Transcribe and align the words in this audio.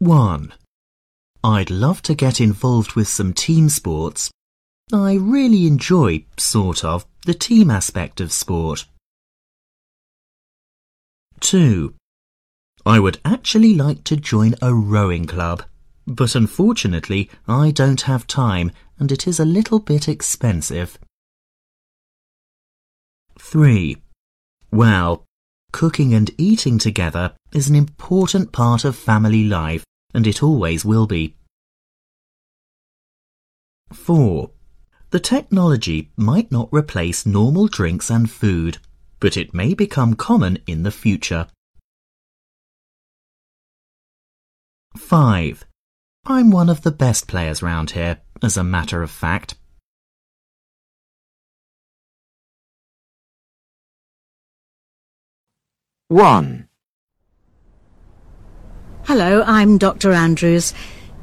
1. 0.00 0.54
I'd 1.44 1.68
love 1.68 2.00
to 2.02 2.14
get 2.14 2.40
involved 2.40 2.94
with 2.94 3.06
some 3.06 3.34
team 3.34 3.68
sports. 3.68 4.30
I 4.90 5.12
really 5.12 5.66
enjoy, 5.66 6.24
sort 6.38 6.82
of, 6.82 7.04
the 7.26 7.34
team 7.34 7.70
aspect 7.70 8.18
of 8.18 8.32
sport. 8.32 8.86
2. 11.40 11.94
I 12.86 12.98
would 12.98 13.20
actually 13.26 13.74
like 13.74 14.02
to 14.04 14.16
join 14.16 14.54
a 14.62 14.72
rowing 14.72 15.26
club, 15.26 15.64
but 16.06 16.34
unfortunately 16.34 17.28
I 17.46 17.70
don't 17.70 18.00
have 18.02 18.26
time 18.26 18.72
and 18.98 19.12
it 19.12 19.26
is 19.26 19.38
a 19.38 19.44
little 19.44 19.80
bit 19.80 20.08
expensive. 20.08 20.98
3. 23.38 23.98
Well, 24.72 25.26
cooking 25.72 26.14
and 26.14 26.30
eating 26.38 26.78
together 26.78 27.34
is 27.52 27.68
an 27.68 27.76
important 27.76 28.50
part 28.50 28.86
of 28.86 28.96
family 28.96 29.44
life 29.44 29.84
and 30.14 30.26
it 30.26 30.42
always 30.42 30.84
will 30.84 31.06
be. 31.06 31.36
4. 33.92 34.50
The 35.10 35.20
technology 35.20 36.12
might 36.16 36.52
not 36.52 36.68
replace 36.72 37.26
normal 37.26 37.66
drinks 37.66 38.10
and 38.10 38.30
food, 38.30 38.78
but 39.18 39.36
it 39.36 39.52
may 39.52 39.74
become 39.74 40.14
common 40.14 40.58
in 40.66 40.84
the 40.84 40.92
future. 40.92 41.48
5. 44.96 45.64
I'm 46.26 46.50
one 46.50 46.68
of 46.68 46.82
the 46.82 46.90
best 46.90 47.26
players 47.26 47.62
round 47.62 47.92
here, 47.92 48.20
as 48.42 48.56
a 48.56 48.64
matter 48.64 49.02
of 49.02 49.10
fact. 49.10 49.54
One. 56.08 56.69
Hello, 59.12 59.42
I'm 59.44 59.76
Dr. 59.76 60.12
Andrews. 60.12 60.72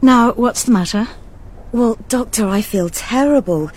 Now, 0.00 0.34
what's 0.34 0.62
the 0.62 0.70
matter? 0.70 1.08
Well, 1.72 1.98
Doctor, 2.08 2.46
I 2.46 2.62
feel 2.62 2.88
terrible. 2.88 3.72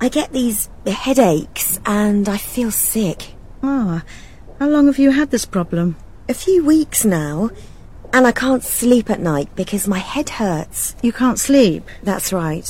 I 0.00 0.08
get 0.08 0.32
these 0.32 0.68
headaches 0.84 1.78
and 1.86 2.28
I 2.28 2.36
feel 2.36 2.72
sick. 2.72 3.36
Ah, 3.62 4.02
how 4.58 4.68
long 4.68 4.86
have 4.86 4.98
you 4.98 5.12
had 5.12 5.30
this 5.30 5.44
problem? 5.44 5.94
A 6.28 6.34
few 6.34 6.64
weeks 6.64 7.04
now. 7.04 7.50
And 8.12 8.26
I 8.26 8.32
can't 8.32 8.64
sleep 8.64 9.08
at 9.08 9.20
night 9.20 9.54
because 9.54 9.86
my 9.86 9.98
head 9.98 10.30
hurts. 10.30 10.96
You 11.00 11.12
can't 11.12 11.38
sleep? 11.38 11.88
That's 12.02 12.32
right. 12.32 12.66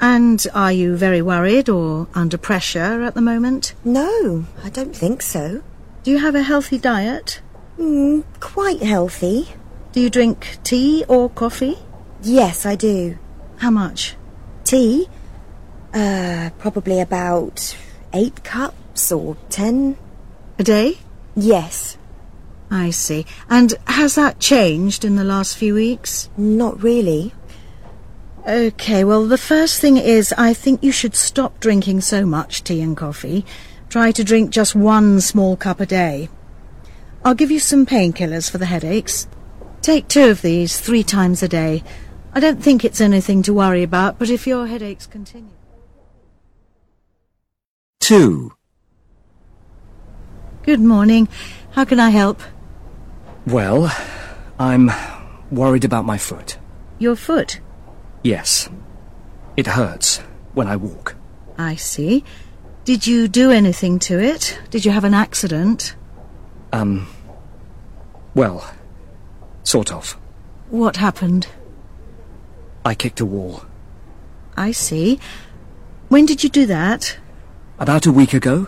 And 0.00 0.46
are 0.54 0.70
you 0.70 0.96
very 0.96 1.22
worried 1.22 1.68
or 1.68 2.06
under 2.14 2.38
pressure 2.38 3.02
at 3.02 3.14
the 3.14 3.20
moment? 3.20 3.74
No, 3.84 4.44
I 4.62 4.68
don't 4.68 4.94
think 4.94 5.22
so. 5.22 5.60
Do 6.04 6.12
you 6.12 6.18
have 6.18 6.36
a 6.36 6.44
healthy 6.44 6.78
diet? 6.78 7.40
Mm, 7.76 8.22
quite 8.38 8.80
healthy. 8.80 9.48
Do 9.92 10.00
you 10.00 10.08
drink 10.08 10.58
tea 10.62 11.04
or 11.08 11.28
coffee? 11.28 11.76
Yes, 12.22 12.64
I 12.64 12.76
do. 12.76 13.18
How 13.58 13.70
much? 13.70 14.14
Tea? 14.62 15.08
Uh, 15.92 16.50
probably 16.58 17.00
about 17.00 17.76
eight 18.12 18.44
cups 18.44 19.10
or 19.10 19.36
ten. 19.48 19.96
A 20.58 20.62
day? 20.62 20.98
Yes. 21.34 21.98
I 22.70 22.90
see. 22.90 23.26
And 23.48 23.74
has 23.88 24.14
that 24.14 24.38
changed 24.38 25.04
in 25.04 25.16
the 25.16 25.24
last 25.24 25.58
few 25.58 25.74
weeks? 25.74 26.30
Not 26.36 26.80
really. 26.80 27.34
Okay, 28.46 29.02
well, 29.02 29.26
the 29.26 29.36
first 29.36 29.80
thing 29.80 29.96
is 29.96 30.32
I 30.38 30.54
think 30.54 30.84
you 30.84 30.92
should 30.92 31.16
stop 31.16 31.58
drinking 31.58 32.02
so 32.02 32.24
much 32.24 32.62
tea 32.62 32.80
and 32.80 32.96
coffee. 32.96 33.44
Try 33.88 34.12
to 34.12 34.22
drink 34.22 34.50
just 34.50 34.76
one 34.76 35.20
small 35.20 35.56
cup 35.56 35.80
a 35.80 35.86
day. 35.86 36.28
I'll 37.24 37.34
give 37.34 37.50
you 37.50 37.58
some 37.58 37.86
painkillers 37.86 38.48
for 38.48 38.58
the 38.58 38.66
headaches. 38.66 39.26
Take 39.82 40.08
two 40.08 40.28
of 40.28 40.42
these 40.42 40.78
three 40.78 41.02
times 41.02 41.42
a 41.42 41.48
day. 41.48 41.82
I 42.34 42.40
don't 42.40 42.62
think 42.62 42.84
it's 42.84 43.00
anything 43.00 43.42
to 43.44 43.54
worry 43.54 43.82
about, 43.82 44.18
but 44.18 44.28
if 44.30 44.46
your 44.46 44.66
headaches 44.66 45.06
continue... 45.06 45.50
Two. 47.98 48.52
Good 50.62 50.80
morning. 50.80 51.28
How 51.72 51.84
can 51.84 51.98
I 51.98 52.10
help? 52.10 52.40
Well, 53.46 53.90
I'm 54.58 54.90
worried 55.50 55.84
about 55.84 56.04
my 56.04 56.18
foot. 56.18 56.58
Your 56.98 57.16
foot? 57.16 57.60
Yes. 58.22 58.68
It 59.56 59.66
hurts 59.66 60.18
when 60.52 60.68
I 60.68 60.76
walk. 60.76 61.16
I 61.56 61.76
see. 61.76 62.22
Did 62.84 63.06
you 63.06 63.28
do 63.28 63.50
anything 63.50 63.98
to 64.00 64.18
it? 64.18 64.60
Did 64.70 64.84
you 64.84 64.90
have 64.90 65.04
an 65.04 65.14
accident? 65.14 65.94
Um, 66.72 67.06
well, 68.34 68.70
sort 69.70 69.92
of. 69.92 70.18
What 70.70 70.96
happened? 70.96 71.46
I 72.84 72.94
kicked 72.94 73.20
a 73.20 73.24
wall. 73.24 73.62
I 74.56 74.72
see. 74.72 75.20
When 76.08 76.26
did 76.26 76.42
you 76.42 76.50
do 76.50 76.66
that? 76.66 77.16
About 77.78 78.04
a 78.04 78.12
week 78.12 78.34
ago? 78.34 78.66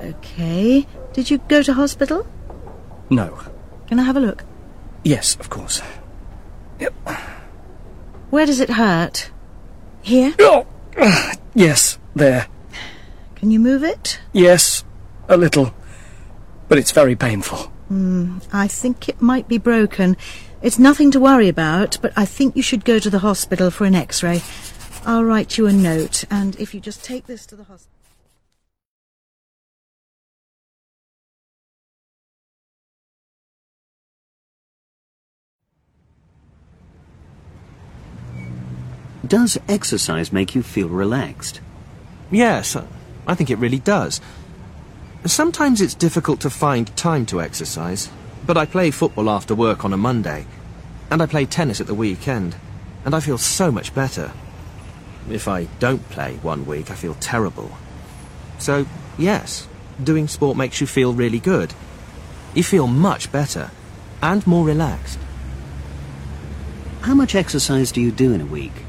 Okay. 0.00 0.86
Did 1.14 1.30
you 1.30 1.38
go 1.48 1.62
to 1.62 1.72
hospital? 1.72 2.26
No. 3.08 3.40
Can 3.88 3.98
I 3.98 4.02
have 4.02 4.18
a 4.18 4.20
look? 4.20 4.44
Yes, 5.02 5.36
of 5.36 5.48
course. 5.48 5.80
Yep. 6.78 6.92
Where 8.30 8.44
does 8.44 8.60
it 8.60 8.70
hurt? 8.70 9.30
Here? 10.02 10.34
Oh, 10.38 10.66
uh, 10.98 11.32
yes, 11.54 11.98
there. 12.14 12.48
Can 13.36 13.50
you 13.50 13.60
move 13.60 13.82
it? 13.82 14.20
Yes, 14.32 14.84
a 15.26 15.38
little. 15.38 15.74
But 16.68 16.76
it's 16.78 16.92
very 16.92 17.16
painful. 17.16 17.72
Mm, 17.94 18.44
I 18.52 18.66
think 18.66 19.08
it 19.08 19.22
might 19.22 19.46
be 19.46 19.56
broken. 19.56 20.16
It's 20.62 20.80
nothing 20.80 21.12
to 21.12 21.20
worry 21.20 21.48
about, 21.48 21.96
but 22.02 22.12
I 22.16 22.24
think 22.24 22.56
you 22.56 22.62
should 22.62 22.84
go 22.84 22.98
to 22.98 23.08
the 23.08 23.20
hospital 23.20 23.70
for 23.70 23.84
an 23.84 23.94
x-ray. 23.94 24.42
I'll 25.06 25.22
write 25.22 25.56
you 25.58 25.68
a 25.68 25.72
note, 25.72 26.24
and 26.28 26.58
if 26.58 26.74
you 26.74 26.80
just 26.80 27.04
take 27.04 27.26
this 27.26 27.46
to 27.46 27.54
the 27.54 27.62
hospital... 27.64 27.92
Does 39.24 39.56
exercise 39.68 40.32
make 40.32 40.56
you 40.56 40.64
feel 40.64 40.88
relaxed? 40.88 41.60
Yes, 42.32 42.76
I 43.26 43.34
think 43.36 43.50
it 43.50 43.58
really 43.58 43.78
does. 43.78 44.20
Sometimes 45.26 45.80
it's 45.80 45.94
difficult 45.94 46.40
to 46.40 46.50
find 46.50 46.94
time 46.96 47.24
to 47.26 47.40
exercise, 47.40 48.10
but 48.46 48.58
I 48.58 48.66
play 48.66 48.90
football 48.90 49.30
after 49.30 49.54
work 49.54 49.82
on 49.82 49.94
a 49.94 49.96
Monday, 49.96 50.46
and 51.10 51.22
I 51.22 51.26
play 51.26 51.46
tennis 51.46 51.80
at 51.80 51.86
the 51.86 51.94
weekend, 51.94 52.56
and 53.06 53.14
I 53.14 53.20
feel 53.20 53.38
so 53.38 53.72
much 53.72 53.94
better. 53.94 54.32
If 55.30 55.48
I 55.48 55.64
don't 55.78 56.06
play 56.10 56.36
one 56.42 56.66
week, 56.66 56.90
I 56.90 56.94
feel 56.94 57.14
terrible. 57.14 57.70
So, 58.58 58.84
yes, 59.16 59.66
doing 60.02 60.28
sport 60.28 60.58
makes 60.58 60.82
you 60.82 60.86
feel 60.86 61.14
really 61.14 61.40
good. 61.40 61.72
You 62.54 62.62
feel 62.62 62.86
much 62.86 63.32
better, 63.32 63.70
and 64.22 64.46
more 64.46 64.66
relaxed. 64.66 65.18
How 67.00 67.14
much 67.14 67.34
exercise 67.34 67.92
do 67.92 68.02
you 68.02 68.12
do 68.12 68.34
in 68.34 68.42
a 68.42 68.46
week? 68.46 68.84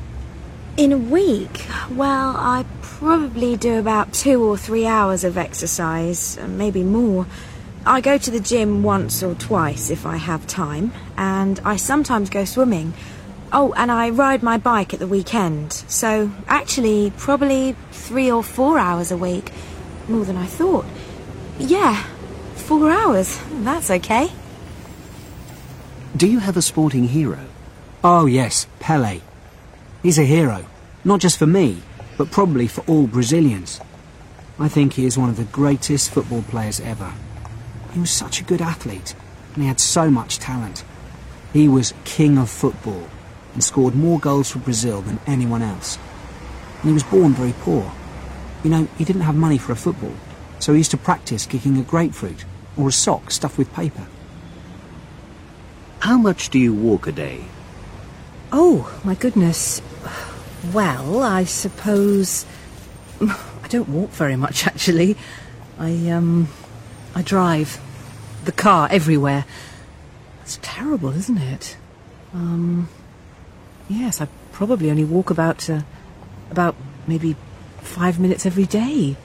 In 0.78 0.92
a 0.92 0.98
week? 0.98 1.66
Well, 1.90 2.36
I 2.36 2.66
probably 2.82 3.56
do 3.56 3.80
about 3.80 4.12
two 4.12 4.44
or 4.44 4.58
three 4.58 4.86
hours 4.86 5.24
of 5.24 5.38
exercise, 5.38 6.38
maybe 6.46 6.84
more. 6.84 7.28
I 7.86 8.02
go 8.02 8.18
to 8.18 8.30
the 8.30 8.42
gym 8.42 8.84
once 8.84 9.24
or 9.24 9.36
twice 9.36 9.90
if 9.90 10.06
I 10.06 10.18
have 10.18 10.46
time, 10.48 10.92
and 11.16 11.62
I 11.64 11.78
sometimes 11.78 12.30
go 12.30 12.44
swimming. 12.44 12.94
Oh, 13.54 13.72
and 13.78 13.90
I 13.90 14.10
ride 14.10 14.44
my 14.44 14.58
bike 14.58 14.94
at 14.94 15.00
the 15.00 15.08
weekend. 15.08 15.72
So, 15.72 16.32
actually, 16.46 17.14
probably 17.16 17.78
three 17.92 18.30
or 18.30 18.44
four 18.44 18.78
hours 18.78 19.12
a 19.12 19.18
week. 19.18 19.54
More 20.10 20.26
than 20.26 20.36
I 20.36 20.46
thought. 20.46 20.86
Yeah, 21.58 22.04
four 22.56 22.92
hours. 22.92 23.40
That's 23.64 23.90
okay. 23.90 24.30
Do 26.18 26.28
you 26.28 26.40
have 26.40 26.58
a 26.58 26.62
sporting 26.62 27.08
hero? 27.08 27.46
Oh, 28.04 28.26
yes, 28.26 28.68
Pele. 28.80 29.22
He's 30.04 30.20
a 30.20 30.24
hero, 30.24 30.68
not 31.06 31.22
just 31.22 31.38
for 31.38 31.46
me, 31.46 31.82
but 32.18 32.32
probably 32.32 32.68
for 32.68 32.82
all 32.88 33.06
Brazilians. 33.06 33.80
I 34.60 34.68
think 34.68 34.94
he 34.94 35.06
is 35.06 35.18
one 35.18 35.30
of 35.30 35.38
the 35.38 35.44
greatest 35.44 36.10
football 36.10 36.42
players 36.42 36.80
ever. 36.80 37.14
He 37.94 38.00
was 38.00 38.10
such 38.10 38.42
a 38.42 38.44
good 38.44 38.62
athlete, 38.62 39.14
and 39.54 39.64
he 39.64 39.68
had 39.68 39.80
so 39.80 40.10
much 40.10 40.40
talent. 40.40 40.84
He 41.54 41.68
was 41.68 41.94
king 42.04 42.38
of 42.38 42.50
football, 42.50 43.08
and 43.54 43.64
scored 43.64 43.96
more 43.96 44.20
goals 44.20 44.52
for 44.52 44.60
Brazil 44.60 45.02
than 45.02 45.20
anyone 45.28 45.62
else. 45.62 46.00
And 46.82 46.90
he 46.90 46.94
was 46.94 47.04
born 47.04 47.34
very 47.34 47.54
poor. 47.62 47.92
You 48.64 48.72
know, 48.72 48.88
he 48.98 49.06
didn't 49.06 49.22
have 49.22 49.36
money 49.36 49.60
for 49.60 49.72
a 49.74 49.78
football, 49.78 50.14
so 50.60 50.74
he 50.74 50.80
used 50.80 50.92
to 50.92 50.98
practice 50.98 51.46
kicking 51.46 51.78
a 51.78 51.84
grapefruit 51.84 52.46
or 52.76 52.90
a 52.90 52.92
sock 52.92 53.30
stuffed 53.30 53.58
with 53.58 53.72
paper. 53.74 54.08
How 56.00 56.18
much 56.18 56.50
do 56.50 56.58
you 56.60 56.74
walk 56.74 57.08
a 57.08 57.12
day? 57.12 57.46
Oh, 58.52 59.00
my 59.04 59.16
goodness. 59.16 59.82
Well, 60.74 61.24
I 61.24 61.44
suppose... 61.46 62.46
I 63.22 63.68
don't 63.68 63.90
walk 63.90 64.12
very 64.12 64.36
much, 64.36 64.68
actually. 64.68 65.18
I, 65.80 66.10
um... 66.10 66.50
I 67.14 67.22
drive. 67.22 67.80
The 68.44 68.52
car 68.52 68.88
everywhere. 68.92 69.46
It's 70.42 70.60
terrible, 70.62 71.10
isn't 71.10 71.38
it? 71.38 71.78
Um, 72.34 72.90
yes, 73.90 74.22
I 74.22 74.28
probably 74.52 74.92
only 74.92 75.06
walk 75.06 75.30
about, 75.30 75.70
uh, 75.70 75.82
about 76.52 76.76
maybe 77.08 77.36
five 77.82 78.20
minutes 78.20 78.46
every 78.46 78.66
day. 78.66 79.16